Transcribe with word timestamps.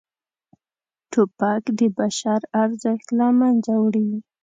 توپک 1.11 1.63
د 1.79 1.81
بشر 1.97 2.39
ارزښت 2.63 3.07
له 3.19 3.27
منځه 3.39 3.73
وړي. 3.83 4.09